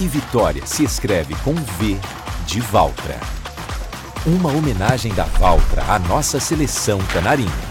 [0.00, 1.98] e vitória se escreve com V
[2.46, 3.18] de Valtra.
[4.26, 7.65] Uma homenagem da Valtra à nossa seleção canarinha.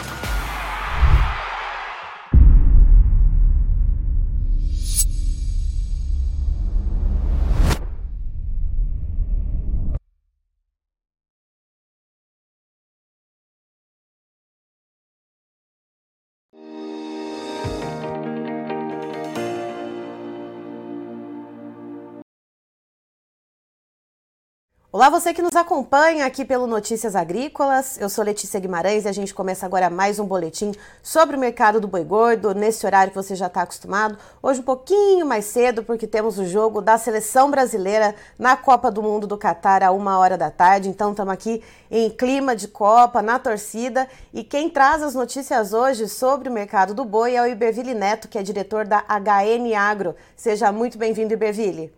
[24.96, 28.00] Olá, você que nos acompanha aqui pelo Notícias Agrícolas.
[28.00, 30.72] Eu sou Letícia Guimarães e a gente começa agora mais um boletim
[31.04, 34.18] sobre o mercado do boi gordo, nesse horário que você já está acostumado.
[34.42, 39.04] Hoje um pouquinho mais cedo, porque temos o jogo da seleção brasileira na Copa do
[39.04, 40.88] Mundo do Catar a uma hora da tarde.
[40.88, 44.08] Então estamos aqui em clima de Copa, na torcida.
[44.34, 48.30] E quem traz as notícias hoje sobre o mercado do boi é o Iberville Neto,
[48.30, 50.16] que é diretor da HN Agro.
[50.38, 51.92] Seja muito bem-vindo, Iberville.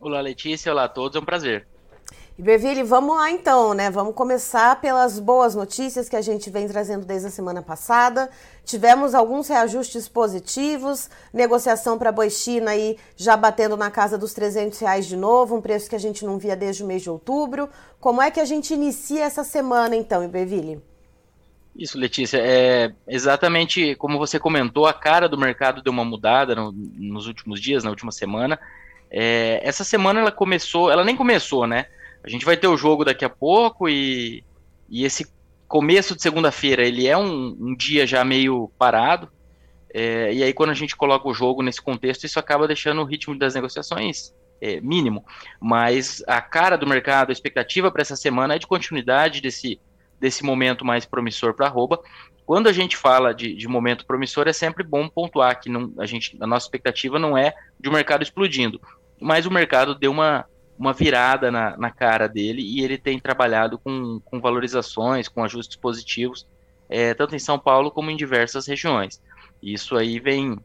[0.00, 0.72] Olá, Letícia.
[0.72, 1.14] Olá a todos.
[1.14, 1.69] É um prazer.
[2.40, 3.90] Iberville, vamos lá então, né?
[3.90, 8.30] Vamos começar pelas boas notícias que a gente vem trazendo desde a semana passada.
[8.64, 14.78] Tivemos alguns reajustes positivos, negociação para boi China aí já batendo na casa dos 300
[14.78, 17.68] reais de novo, um preço que a gente não via desde o mês de outubro.
[18.00, 20.80] Como é que a gente inicia essa semana então, Iberville?
[21.76, 26.72] Isso, Letícia, é exatamente como você comentou, a cara do mercado deu uma mudada no,
[26.72, 28.58] nos últimos dias, na última semana.
[29.10, 31.84] É, essa semana ela começou, ela nem começou, né?
[32.22, 34.44] A gente vai ter o jogo daqui a pouco e,
[34.88, 35.26] e esse
[35.66, 39.30] começo de segunda-feira ele é um, um, dia já meio parado.
[39.92, 43.04] É, e aí, quando a gente coloca o jogo nesse contexto, isso acaba deixando o
[43.04, 45.24] ritmo das negociações é, mínimo.
[45.60, 49.80] Mas a cara do mercado, a expectativa para essa semana é de continuidade desse,
[50.18, 52.00] desse momento mais promissor para a arroba.
[52.44, 56.04] Quando a gente fala de, de, momento promissor, é sempre bom pontuar que não, a,
[56.04, 58.80] gente, a nossa expectativa não é de um mercado explodindo,
[59.20, 60.44] mas o mercado deu uma,
[60.80, 65.76] uma virada na, na cara dele e ele tem trabalhado com, com valorizações, com ajustes
[65.76, 66.48] positivos,
[66.88, 69.20] é, tanto em São Paulo como em diversas regiões.
[69.62, 70.58] Isso aí vem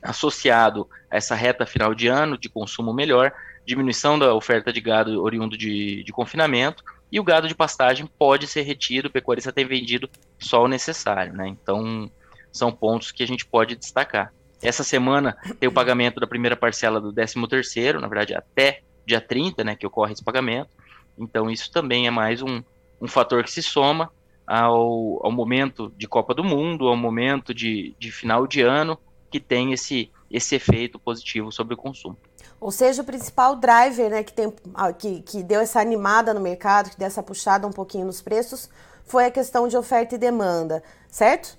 [0.00, 3.30] associado a essa reta final de ano de consumo melhor,
[3.66, 6.82] diminuição da oferta de gado oriundo de, de confinamento,
[7.12, 10.08] e o gado de pastagem pode ser retido, o pecuarista tem vendido
[10.38, 11.46] só o necessário, né?
[11.46, 12.10] Então,
[12.50, 14.32] são pontos que a gente pode destacar.
[14.62, 19.20] Essa semana tem o pagamento da primeira parcela do 13 terceiro, na verdade até dia
[19.20, 20.70] 30, né, que ocorre esse pagamento.
[21.16, 22.62] Então, isso também é mais um,
[23.00, 24.10] um fator que se soma
[24.46, 28.98] ao, ao momento de Copa do Mundo, ao momento de, de final de ano,
[29.30, 32.16] que tem esse, esse efeito positivo sobre o consumo.
[32.60, 34.52] Ou seja, o principal driver né, que, tem,
[34.98, 38.68] que, que deu essa animada no mercado, que deu essa puxada um pouquinho nos preços,
[39.04, 41.56] foi a questão de oferta e demanda, certo?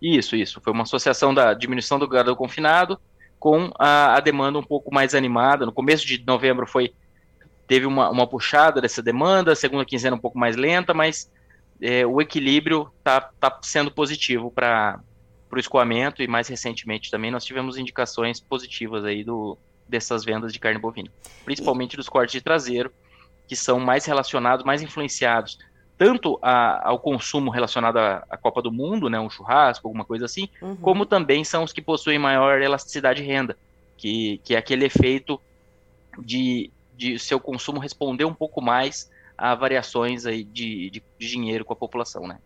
[0.00, 0.60] Isso, isso.
[0.60, 3.00] Foi uma associação da diminuição do gado confinado
[3.38, 5.66] com a, a, demanda um pouco mais animada.
[5.66, 6.94] No começo de novembro foi
[7.66, 11.30] teve uma, uma puxada dessa demanda, segunda quinzena um pouco mais lenta, mas
[11.80, 15.00] é, o equilíbrio está tá sendo positivo para
[15.50, 19.58] o escoamento e mais recentemente também nós tivemos indicações positivas aí do,
[19.88, 21.10] dessas vendas de carne bovina,
[21.44, 22.92] principalmente dos cortes de traseiro,
[23.48, 25.58] que são mais relacionados, mais influenciados
[25.98, 30.26] tanto a, ao consumo relacionado à, à, Copa do Mundo, né, um churrasco, alguma coisa
[30.26, 30.76] assim, uhum.
[30.76, 33.56] como também são os que possuem maior elasticidade de renda,
[33.96, 35.40] que, que é aquele efeito
[36.18, 41.64] de, de seu consumo responder um pouco mais a variações aí de, de, de dinheiro
[41.64, 42.38] com a população, né?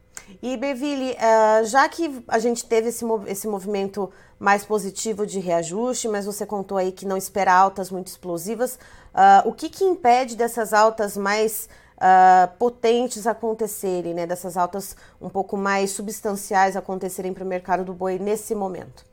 [0.42, 6.08] E Beville, uh, já que a gente teve esse, esse movimento mais positivo de reajuste,
[6.08, 8.78] mas você contou aí que não espera altas muito explosivas,
[9.14, 11.68] uh, o que, que impede dessas altas mais
[12.00, 17.92] uh, potentes acontecerem, né, dessas altas um pouco mais substanciais acontecerem para o mercado do
[17.92, 19.04] boi nesse momento?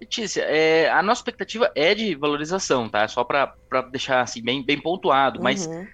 [0.00, 3.06] Letícia, é, a nossa expectativa é de valorização, tá?
[3.06, 3.54] Só para
[3.90, 5.86] deixar assim bem, bem pontuado, mas uhum.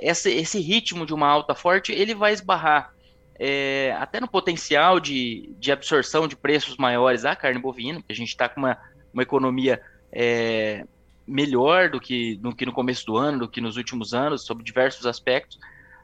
[0.00, 2.92] esse, esse ritmo de uma alta forte ele vai esbarrar
[3.38, 8.16] é, até no potencial de, de absorção de preços maiores da carne bovina, porque a
[8.16, 8.78] gente está com uma,
[9.12, 9.80] uma economia
[10.12, 10.84] é,
[11.26, 14.64] melhor do que, do que no começo do ano, do que nos últimos anos, sobre
[14.64, 15.58] diversos aspectos,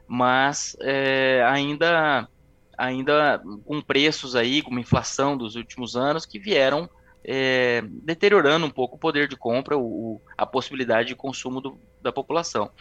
[0.07, 2.27] mas é, ainda,
[2.77, 6.89] ainda com preços aí, com uma inflação dos últimos anos que vieram
[7.23, 12.11] é, deteriorando um pouco o poder de compra, o, a possibilidade de consumo do, da
[12.11, 12.71] população.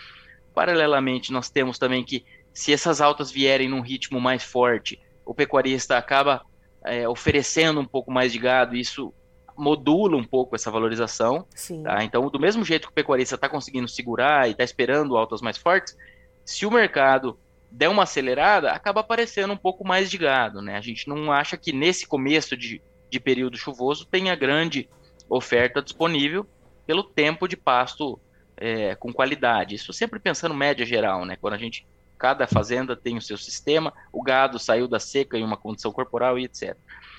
[0.55, 5.97] Paralelamente, nós temos também que, se essas altas vierem num ritmo mais forte, o pecuarista
[5.97, 6.43] acaba
[6.85, 9.13] é, oferecendo um pouco mais de gado, isso
[9.61, 11.47] modula um pouco essa valorização.
[11.83, 12.03] Tá?
[12.03, 15.57] Então, do mesmo jeito que o pecuarista está conseguindo segurar e está esperando altas mais
[15.57, 15.97] fortes,
[16.45, 17.39] se o mercado
[17.71, 20.61] der uma acelerada, acaba aparecendo um pouco mais de gado.
[20.61, 20.77] Né?
[20.77, 24.89] A gente não acha que nesse começo de, de período chuvoso tenha grande
[25.29, 26.45] oferta disponível
[26.87, 28.19] pelo tempo de pasto
[28.57, 29.77] é, com qualidade.
[29.77, 31.37] Isso sempre pensando média geral, né?
[31.41, 31.87] Quando a gente
[32.19, 36.39] cada fazenda tem o seu sistema, o gado saiu da seca em uma condição corporal
[36.39, 36.77] e etc.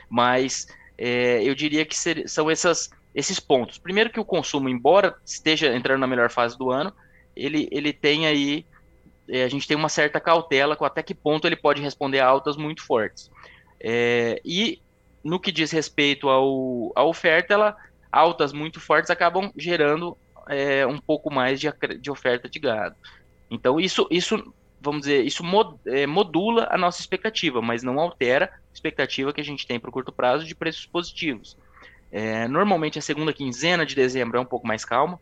[0.08, 0.68] Mas
[1.04, 3.80] é, eu diria que ser, são essas, esses pontos.
[3.80, 6.94] Primeiro que o consumo, embora esteja entrando na melhor fase do ano,
[7.36, 8.64] ele, ele tem aí,
[9.28, 12.28] é, a gente tem uma certa cautela com até que ponto ele pode responder a
[12.28, 13.32] altas muito fortes.
[13.80, 14.80] É, e
[15.24, 17.76] no que diz respeito ao, à oferta, ela,
[18.12, 20.16] altas muito fortes acabam gerando
[20.48, 21.68] é, um pouco mais de,
[22.00, 22.96] de oferta de gado.
[23.50, 25.44] Então, isso, isso vamos dizer, isso
[25.86, 29.90] é, modula a nossa expectativa, mas não altera a expectativa que a gente tem para
[29.90, 31.56] o curto prazo de preços positivos.
[32.12, 35.20] É, normalmente a segunda quinzena de dezembro é um pouco mais calma.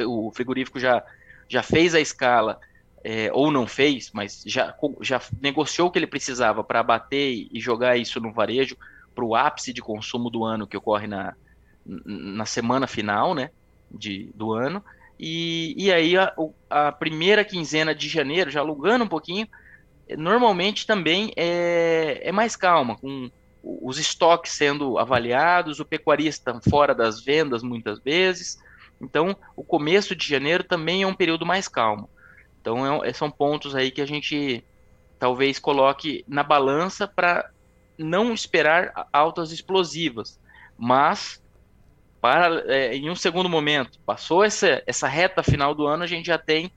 [0.00, 1.04] O frigorífico já,
[1.48, 2.58] já fez a escala,
[3.04, 7.60] é, ou não fez, mas já, já negociou o que ele precisava para abater e
[7.60, 8.76] jogar isso no varejo
[9.14, 11.34] para o ápice de consumo do ano que ocorre na,
[11.84, 13.50] na semana final né,
[13.90, 14.82] de, do ano.
[15.24, 16.34] E, e aí a,
[16.68, 19.46] a primeira quinzena de janeiro, já alugando um pouquinho,
[20.18, 23.30] normalmente também é, é mais calma, com
[23.62, 28.58] os estoques sendo avaliados, o pecuarista fora das vendas muitas vezes.
[29.00, 32.10] Então, o começo de janeiro também é um período mais calmo.
[32.60, 34.64] Então, é, são pontos aí que a gente
[35.20, 37.48] talvez coloque na balança para
[37.96, 40.40] não esperar altas explosivas,
[40.76, 41.41] mas
[42.22, 46.26] para, é, em um segundo momento, passou essa, essa reta final do ano, a gente
[46.26, 46.70] já tem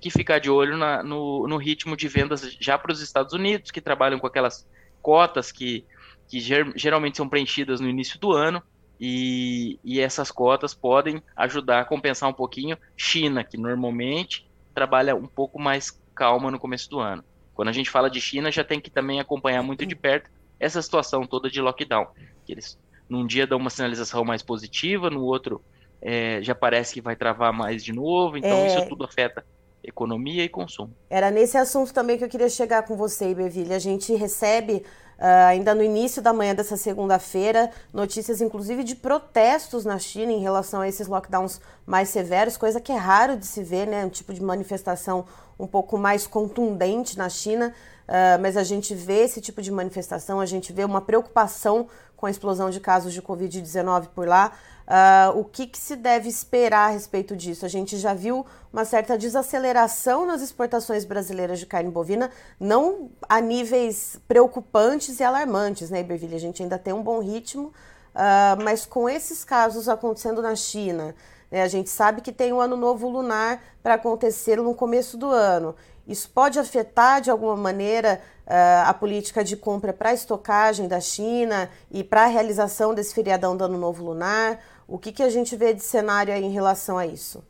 [0.00, 3.70] que ficar de olho na, no, no ritmo de vendas já para os Estados Unidos,
[3.70, 4.68] que trabalham com aquelas
[5.00, 5.86] cotas que,
[6.26, 8.60] que ger, geralmente são preenchidas no início do ano,
[9.00, 15.28] e, e essas cotas podem ajudar a compensar um pouquinho China, que normalmente trabalha um
[15.28, 17.22] pouco mais calma no começo do ano.
[17.54, 20.82] Quando a gente fala de China, já tem que também acompanhar muito de perto essa
[20.82, 22.08] situação toda de lockdown,
[22.44, 22.76] que eles
[23.12, 25.62] num dia dá uma sinalização mais positiva, no outro
[26.00, 28.66] é, já parece que vai travar mais de novo, então é...
[28.68, 29.44] isso tudo afeta
[29.84, 30.94] economia e consumo.
[31.10, 33.74] Era nesse assunto também que eu queria chegar com você, Iberville.
[33.74, 34.82] A gente recebe
[35.18, 40.40] Uh, ainda no início da manhã dessa segunda-feira, notícias inclusive de protestos na China em
[40.40, 44.04] relação a esses lockdowns mais severos, coisa que é raro de se ver, né?
[44.04, 45.24] Um tipo de manifestação
[45.56, 47.72] um pouco mais contundente na China,
[48.08, 51.86] uh, mas a gente vê esse tipo de manifestação, a gente vê uma preocupação
[52.22, 54.52] com a explosão de casos de Covid-19 por lá.
[54.86, 57.66] Uh, o que, que, se deve esperar a respeito disso?
[57.66, 62.30] A gente já viu uma certa desaceleração nas exportações brasileiras de carne bovina,
[62.60, 66.36] não a níveis preocupantes e alarmantes, né, Iberville?
[66.36, 67.72] A gente ainda tem um bom ritmo,
[68.14, 71.16] uh, mas com esses casos acontecendo na China,
[71.50, 75.16] né, a gente sabe que tem o um ano novo lunar para acontecer no começo
[75.16, 75.74] do ano.
[76.06, 81.70] Isso pode afetar de alguma maneira uh, a política de compra para estocagem da China
[81.90, 84.60] e para a realização desse feriadão do Ano Novo Lunar?
[84.86, 87.44] O que, que a gente vê de cenário aí em relação a isso?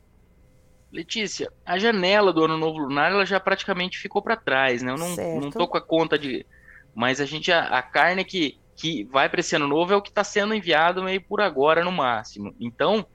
[0.93, 4.93] Letícia, a janela do Ano Novo Lunar ela já praticamente ficou para trás, né?
[4.93, 6.45] Eu não, não tô com a conta de.
[6.95, 10.03] Mas a gente, a, a carne que, que vai para esse ano novo é o
[10.03, 12.55] que está sendo enviado meio por agora no máximo.
[12.61, 13.07] Então,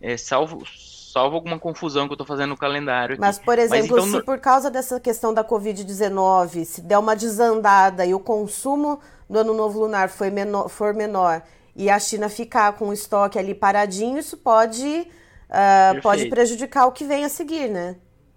[0.00, 0.64] é, salvo,
[1.12, 3.14] salvo alguma confusão que eu estou fazendo no calendário.
[3.14, 3.20] Aqui.
[3.20, 7.14] Mas, por exemplo, Mas, então, se por causa dessa questão da Covid-19, se der uma
[7.14, 11.42] desandada e o consumo do Ano Novo Lunar foi menor, for menor
[11.76, 16.92] e a China ficar com o estoque ali paradinho, isso pode, uh, pode prejudicar o
[16.92, 17.96] que vem a seguir, né?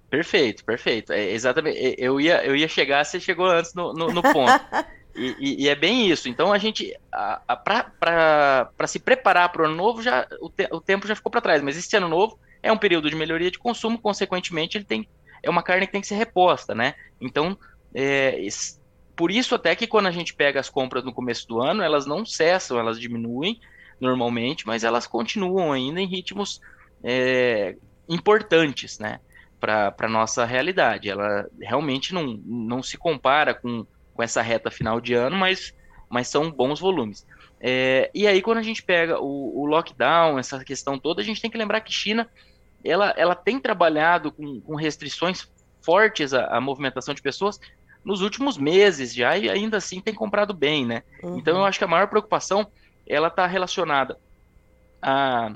[0.10, 1.13] Perfeito, perfeito.
[1.13, 1.96] É, exatamente.
[1.98, 4.51] Eu ia, eu ia chegar, você chegou antes no, no, no ponto.
[5.15, 6.27] E, e, e, é bem isso.
[6.27, 6.93] Então a gente,
[7.63, 11.41] para se preparar para o ano novo, já o, te, o tempo já ficou para
[11.41, 11.62] trás.
[11.62, 15.07] Mas esse ano novo é um período de melhoria de consumo, consequentemente, ele tem
[15.45, 16.95] é uma carne que tem que ser reposta, né?
[17.22, 17.55] Então,
[17.93, 18.45] é,
[19.15, 22.07] por isso até que quando a gente pega as compras no começo do ano, elas
[22.07, 23.62] não cessam, elas diminuem
[24.01, 26.60] normalmente, mas elas continuam ainda em ritmos
[27.03, 27.75] é,
[28.10, 29.19] importantes, né?
[29.60, 31.10] Para a nossa realidade.
[31.10, 35.74] Ela realmente não, não se compara com com essa reta final de ano, mas,
[36.10, 37.27] mas são bons volumes.
[37.60, 41.41] É, e aí, quando a gente pega o, o, lockdown, essa questão toda, a gente
[41.41, 42.29] tem que lembrar que China
[42.84, 45.48] ela, ela tem trabalhado com, com restrições
[45.81, 47.60] fortes à, à, movimentação de pessoas
[48.03, 51.03] nos últimos meses já, e ainda assim tem comprado bem, né?
[51.24, 51.38] Uhum.
[51.38, 52.67] Então eu acho que a maior preocupação
[53.07, 54.19] ela está relacionada
[55.01, 55.55] a,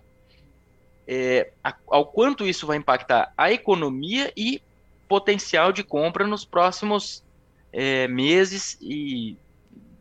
[1.08, 4.62] é, a, ao quanto isso vai impactar a economia e
[5.08, 7.24] potencial de compra nos próximos
[7.72, 9.38] é, meses e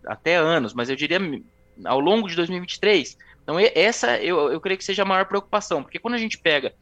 [0.06, 1.20] até anos, mas eu diria
[1.84, 3.16] ao longo de 2023.
[3.42, 6.74] Então, essa eu, eu creio que seja a maior preocupação, porque quando a gente pega,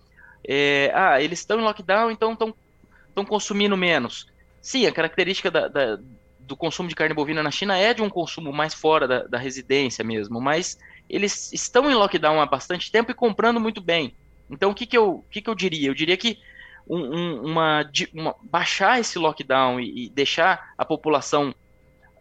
[0.47, 4.27] é, ah, eles estão em lockdown, então estão consumindo menos.
[4.61, 5.99] Sim, a característica da, da,
[6.41, 9.39] do consumo de carne bovina na China é de um consumo mais fora da, da
[9.39, 10.79] residência mesmo, mas
[11.09, 14.15] eles estão em lockdown há bastante tempo e comprando muito bem.
[14.51, 15.89] Então, o que, que, eu, que, que eu diria?
[15.89, 16.39] Eu diria que
[16.87, 21.55] um, um, uma, uma, baixar esse lockdown e, e deixar a população,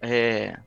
[0.01, 0.57] é,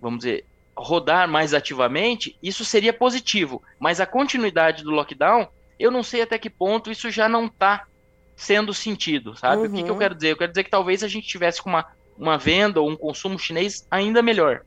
[0.00, 0.44] vamos dizer,
[0.76, 3.62] rodar mais ativamente, isso seria positivo.
[3.78, 5.48] Mas a continuidade do lockdown,
[5.78, 7.86] eu não sei até que ponto isso já não está
[8.34, 9.62] sendo sentido, sabe?
[9.62, 9.68] Uhum.
[9.68, 9.98] O que, que, eu uhum.
[9.98, 10.32] quero dizer?
[10.32, 11.86] Eu quero dizer que talvez a gente tivesse com uma,
[12.18, 14.62] uma venda ou um consumo chinês ainda melhor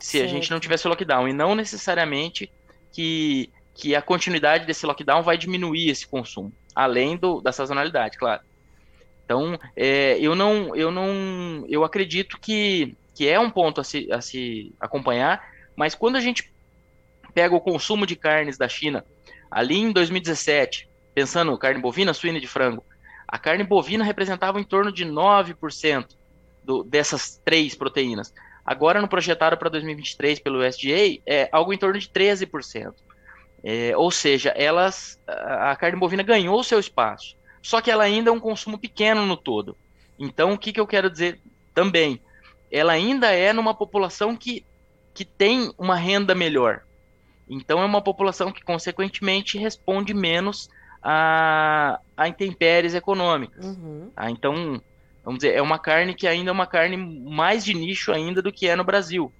[0.00, 0.24] se certo.
[0.24, 1.28] a gente não tivesse lockdown.
[1.28, 2.50] E não necessariamente
[2.92, 8.40] que, que a continuidade desse lockdown vai diminuir esse consumo, além do, da sazonalidade, claro.
[9.24, 14.10] Então, é, eu não, eu não, eu acredito que, que é um ponto a se,
[14.10, 15.46] a se acompanhar,
[15.76, 16.50] mas quando a gente
[17.34, 19.04] pega o consumo de carnes da China
[19.50, 22.82] ali em 2017, pensando carne bovina, suína e de frango,
[23.28, 26.06] a carne bovina representava em torno de 9%
[26.64, 28.32] do, dessas três proteínas.
[28.64, 32.94] Agora, no projetado para 2023 pelo USDA, é algo em torno de 13%.
[33.62, 38.32] É, ou seja, elas, a carne bovina ganhou seu espaço, só que ela ainda é
[38.32, 39.76] um consumo pequeno no todo.
[40.18, 41.40] Então, o que, que eu quero dizer
[41.74, 42.20] também?
[42.70, 44.64] Ela ainda é numa população que,
[45.12, 46.82] que tem uma renda melhor.
[47.48, 50.68] Então, é uma população que, consequentemente, responde menos
[51.02, 53.64] a, a intempéries econômicas.
[53.64, 54.10] Uhum.
[54.14, 54.30] Tá?
[54.30, 54.80] Então,
[55.24, 58.52] vamos dizer, é uma carne que ainda é uma carne mais de nicho ainda do
[58.52, 59.32] que é no Brasil.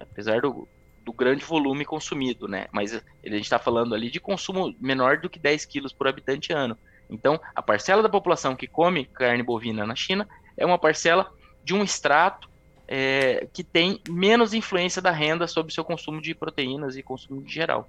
[0.00, 0.66] Apesar do,
[1.06, 2.66] do grande volume consumido, né?
[2.72, 6.52] Mas a gente está falando ali de consumo menor do que 10 quilos por habitante
[6.52, 6.76] ano.
[7.08, 11.32] Então, a parcela da população que come carne bovina na China é uma parcela
[11.62, 12.50] de um extrato
[12.88, 17.42] é, que tem menos influência da renda sobre o seu consumo de proteínas e consumo
[17.42, 17.88] em geral.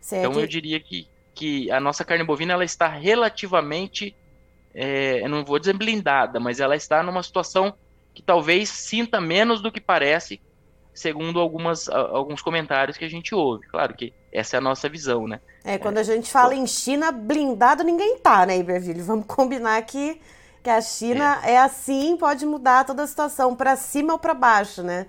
[0.00, 0.30] Certo.
[0.30, 4.16] Então, eu diria que, que a nossa carne bovina ela está relativamente
[4.74, 7.74] é, eu não vou dizer blindada, mas ela está numa situação
[8.12, 10.40] que talvez sinta menos do que parece,
[10.94, 13.66] segundo algumas, alguns comentários que a gente ouve.
[13.66, 15.40] Claro que essa é a nossa visão, né?
[15.64, 19.02] É, quando a gente fala em China, blindado ninguém tá, né, Iberville?
[19.02, 20.20] Vamos combinar que,
[20.62, 21.52] que a China é.
[21.52, 25.06] é assim, pode mudar toda a situação, para cima ou para baixo, né?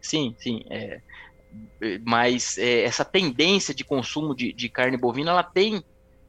[0.00, 0.64] Sim, sim.
[0.70, 1.00] É,
[2.04, 5.82] mas é, essa tendência de consumo de, de carne bovina, ela tem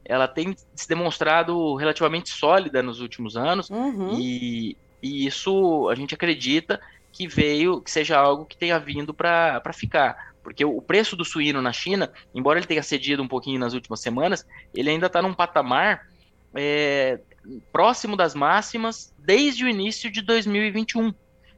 [0.08, 4.16] ela tem se demonstrado relativamente sólida nos últimos anos uhum.
[4.16, 6.80] e, e, isso a gente acredita
[7.16, 10.34] que veio, que seja algo que tenha vindo para ficar.
[10.42, 14.00] Porque o preço do suíno na China, embora ele tenha cedido um pouquinho nas últimas
[14.00, 16.06] semanas, ele ainda está num patamar
[16.54, 17.18] é,
[17.72, 21.14] próximo das máximas desde o início de 2021.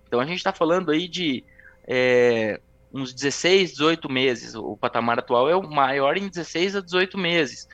[0.07, 1.43] Então a gente está falando aí de
[1.88, 2.61] é,
[2.95, 4.55] uns 16, 18 meses.
[4.55, 7.69] O patamar atual é o maior em 16 a 18 meses.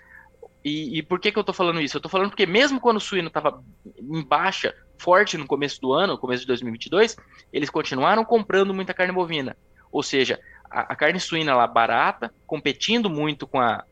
[0.65, 1.97] E, e, por que, que eu estou falando isso?
[1.97, 3.63] Eu estou falando porque mesmo quando o suíno estava
[3.99, 7.17] em baixa, forte no começo do ano, começo de 2022,
[7.53, 9.57] eles continuaram comprando muita carne bovina.
[9.93, 13.85] Ou seja, a, a, carne suína lá barata, competindo muito com a,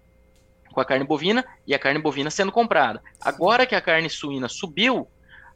[0.72, 3.02] com a carne bovina e a carne bovina sendo comprada.
[3.20, 5.06] Agora que a carne suína subiu,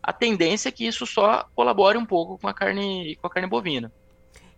[0.02, 3.48] a tendência é que isso só colabore um pouco com a carne, com a carne
[3.48, 3.90] bovina.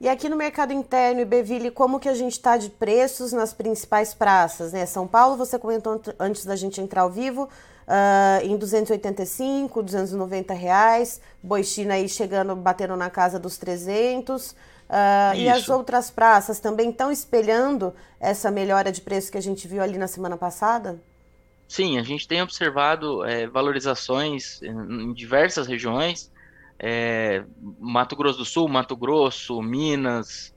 [0.01, 4.15] E aqui no mercado interno, Ibeville, como que a gente está de preços nas principais
[4.15, 4.73] praças?
[4.73, 4.87] Né?
[4.87, 7.49] São Paulo, você comentou antes da gente entrar ao vivo,
[7.89, 11.21] uh, em 285, 290 reais.
[11.43, 14.51] Boi China aí chegando, batendo na casa dos 300.
[14.51, 14.55] Uh,
[14.91, 19.67] ah, e as outras praças também estão espelhando essa melhora de preço que a gente
[19.67, 21.01] viu ali na semana passada?
[21.67, 26.31] Sim, a gente tem observado é, valorizações em diversas regiões
[26.79, 30.55] é, Mato Grosso do Sul, Mato Grosso, Minas,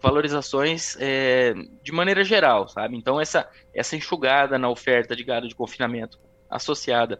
[0.00, 2.96] valorizações é, de maneira geral, sabe?
[2.96, 6.18] Então essa essa enxugada na oferta de gado de confinamento
[6.54, 7.18] associada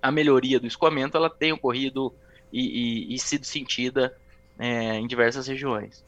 [0.00, 2.14] à melhoria do escoamento, ela tem ocorrido
[2.52, 4.16] e, e, e sido sentida
[4.58, 6.04] é, em diversas regiões.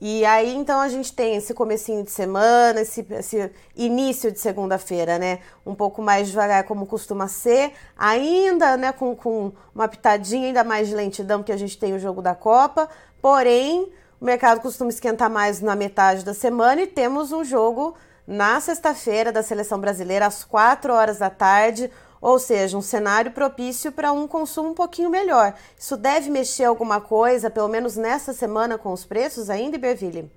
[0.00, 5.18] E aí, então, a gente tem esse comecinho de semana, esse, esse início de segunda-feira,
[5.18, 5.40] né?
[5.66, 7.72] Um pouco mais devagar, como costuma ser.
[7.96, 11.98] Ainda, né, com, com uma pitadinha ainda mais de lentidão, porque a gente tem o
[11.98, 12.88] jogo da Copa.
[13.20, 13.90] Porém,
[14.20, 17.96] o mercado costuma esquentar mais na metade da semana e temos um jogo
[18.28, 23.92] na sexta-feira da Seleção Brasileira, às 4 horas da tarde ou seja, um cenário propício
[23.92, 25.54] para um consumo um pouquinho melhor.
[25.78, 30.30] Isso deve mexer alguma coisa, pelo menos nessa semana, com os preços ainda, Iberville?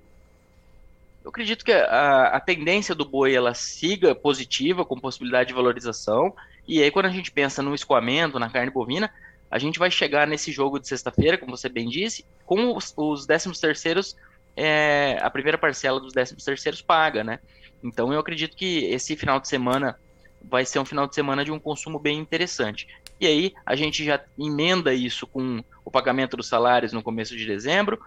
[1.24, 6.34] Eu acredito que a, a, tendência do boi ela siga positiva, com possibilidade de valorização.
[6.66, 9.12] E aí, quando a gente pensa no escoamento, na carne bovina,
[9.50, 13.26] a gente vai chegar nesse jogo de sexta-feira, como você bem disse, com os, os
[13.26, 14.16] 13 terceiros,
[14.56, 17.38] é, a primeira parcela dos 13 terceiros paga, né?
[17.82, 19.98] Então eu acredito que esse final de semana
[20.42, 22.88] vai ser um final de semana de um consumo bem interessante.
[23.20, 27.46] E aí a gente já emenda isso com o pagamento dos salários no começo de
[27.46, 28.00] dezembro,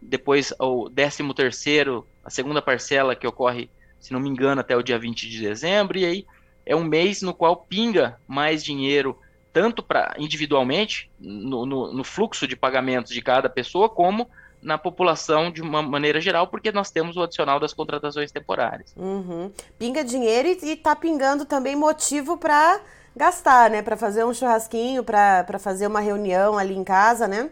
[0.00, 4.82] depois o 13 terceiro, a segunda parcela que ocorre, se não me engano, até o
[4.82, 6.26] dia 20 de dezembro, e aí
[6.64, 9.18] é um mês no qual pinga mais dinheiro
[9.52, 14.28] tanto para individualmente no, no, no, fluxo de pagamentos de cada pessoa, como
[14.66, 18.92] na população de uma maneira geral, porque nós temos o adicional das contratações temporárias.
[18.96, 19.52] Uhum.
[19.78, 22.80] Pinga dinheiro e está pingando também motivo para
[23.14, 23.80] gastar, né?
[23.80, 27.48] Para fazer um churrasquinho, para fazer uma reunião ali em casa, né?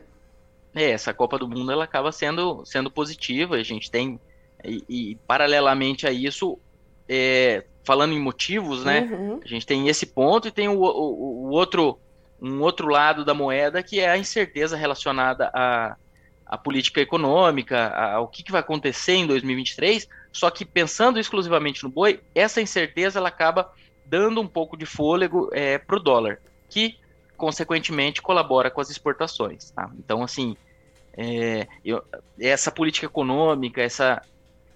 [0.75, 3.55] É, essa Copa do Mundo ela acaba sendo, sendo positiva.
[3.55, 4.19] A gente tem,
[4.65, 6.59] e, e paralelamente a isso,
[7.09, 9.03] é, falando em motivos, né?
[9.03, 9.41] Uhum.
[9.41, 11.97] A gente tem esse ponto e tem o, o, o outro
[12.43, 15.97] um outro lado da moeda que é a incerteza relacionada a
[16.47, 21.89] a política econômica, ao que, que, vai acontecer em 2023, só que pensando exclusivamente no
[21.89, 23.73] boi, essa incerteza ela acaba
[24.05, 26.99] dando um pouco de fôlego é, para o dólar, que
[27.37, 29.71] consequentemente colabora com as exportações.
[29.71, 29.91] Tá?
[29.99, 30.57] Então, assim,
[31.17, 32.05] é, eu,
[32.39, 34.23] essa política econômica, essa,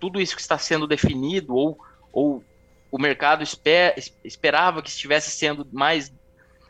[0.00, 1.78] tudo isso que está sendo definido, ou,
[2.12, 2.42] ou
[2.90, 3.94] o mercado esper,
[4.24, 6.12] esperava que estivesse sendo mais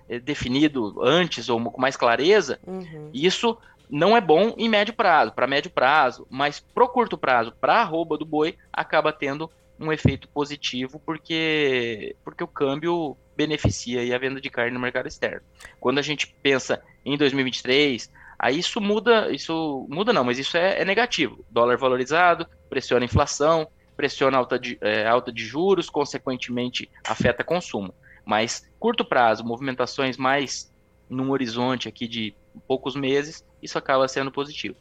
[0.08, 3.10] é, definido antes ou com mais clareza, uhum.
[3.12, 3.56] isso
[3.90, 7.80] não é bom em médio prazo, para médio prazo, mas pro curto prazo, para a
[7.80, 14.40] arroba do boi, acaba tendo um efeito positivo porque porque o câmbio beneficia a venda
[14.40, 15.42] de carne no mercado externo.
[15.78, 20.80] Quando a gente pensa em 2023, aí isso muda, isso muda não, mas isso é,
[20.80, 21.44] é negativo.
[21.48, 27.94] Dólar valorizado, pressiona a inflação, pressiona alta de, é, alta de juros, consequentemente afeta consumo.
[28.24, 30.72] Mas curto prazo, movimentações mais
[31.08, 34.76] num horizonte aqui de poucos meses, isso acaba sendo positivo.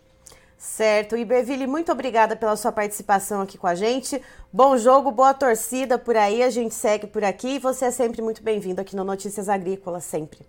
[0.58, 1.16] Certo.
[1.16, 4.20] Iberville, muito obrigada pela sua participação aqui com a gente.
[4.52, 6.42] Bom jogo, boa torcida por aí.
[6.42, 10.04] A gente segue por aqui e você é sempre muito bem-vindo aqui no Notícias Agrícolas,
[10.04, 10.40] sempre.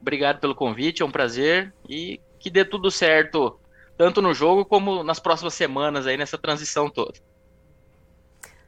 [0.00, 3.58] Obrigado pelo convite, é um prazer e que dê tudo certo,
[3.96, 7.18] tanto no jogo como nas próximas semanas aí nessa transição toda.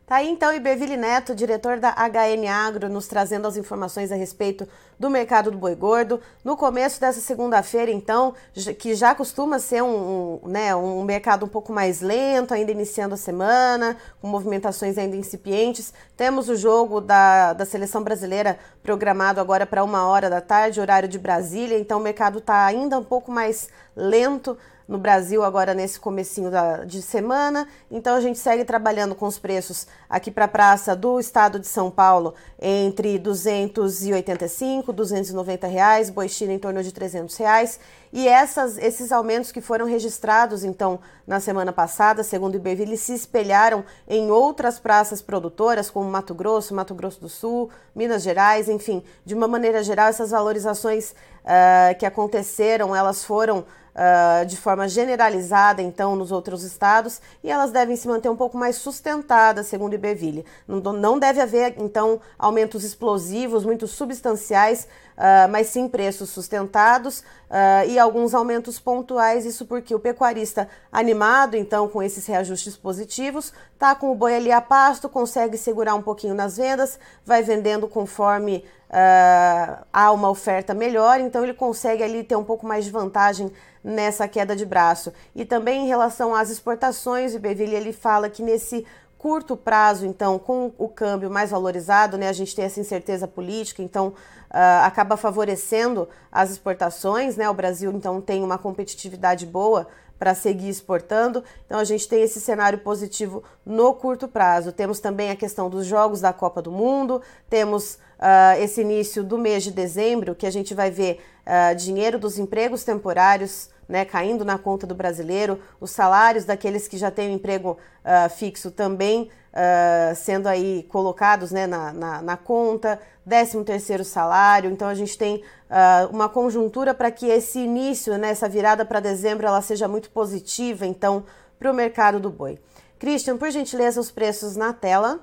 [0.06, 4.64] Tá aí então Iberville Neto, diretor da HN Agro, nos trazendo as informações a respeito
[4.96, 6.20] do mercado do boi gordo.
[6.44, 8.32] No começo dessa segunda-feira, então,
[8.78, 13.14] que já costuma ser um, um, né, um mercado um pouco mais lento, ainda iniciando
[13.14, 19.66] a semana, com movimentações ainda incipientes, temos o jogo da, da seleção brasileira programado agora
[19.66, 23.32] para uma hora da tarde, horário de Brasília, então o mercado está ainda um pouco
[23.32, 24.56] mais lento
[24.88, 27.66] no Brasil agora nesse comecinho da, de semana.
[27.90, 31.66] Então a gente segue trabalhando com os preços aqui para a praça do estado de
[31.66, 37.80] São Paulo entre 285, 290 reais, boi China em torno de 300 reais.
[38.12, 43.12] E essas, esses aumentos que foram registrados então na semana passada, segundo o Iberville, se
[43.12, 49.02] espelharam em outras praças produtoras como Mato Grosso, Mato Grosso do Sul, Minas Gerais, enfim,
[49.24, 53.64] de uma maneira geral essas valorizações uh, que aconteceram, elas foram
[53.96, 58.56] uh, de forma generalizada, então, nos outros estados, e elas devem se manter um pouco
[58.56, 60.44] mais sustentadas, segundo o Iberville.
[60.68, 67.88] Não, não deve haver, então, aumentos explosivos, muito substanciais, uh, mas sim preços sustentados uh,
[67.88, 69.46] e alguns aumentos pontuais.
[69.46, 74.52] Isso porque o pecuarista animado, então, com esses reajustes positivos, tá com o boi ali
[74.52, 80.74] a pasto, consegue segurar um pouquinho nas vendas, vai vendendo conforme uh, há uma oferta
[80.74, 83.50] melhor, então ele consegue ali ter um pouco mais de vantagem
[83.86, 85.12] nessa queda de braço.
[85.32, 88.84] E também em relação às exportações, o Beville ele fala que nesse
[89.16, 93.82] curto prazo, então, com o câmbio mais valorizado, né, a gente tem essa incerteza política,
[93.82, 97.48] então uh, acaba favorecendo as exportações, né?
[97.48, 99.86] O Brasil então tem uma competitividade boa
[100.18, 101.44] para seguir exportando.
[101.64, 104.72] Então a gente tem esse cenário positivo no curto prazo.
[104.72, 109.38] Temos também a questão dos jogos da Copa do Mundo, temos uh, esse início do
[109.38, 114.44] mês de dezembro que a gente vai ver uh, dinheiro dos empregos temporários né, caindo
[114.44, 119.30] na conta do brasileiro, os salários daqueles que já têm um emprego uh, fixo também
[119.56, 125.18] uh, sendo aí colocados né, na, na, na conta, 13 terceiro salário, então a gente
[125.18, 129.88] tem uh, uma conjuntura para que esse início, né, essa virada para dezembro, ela seja
[129.88, 131.24] muito positiva, então,
[131.58, 132.58] para o mercado do boi.
[132.98, 135.20] Christian, por gentileza, os preços na tela.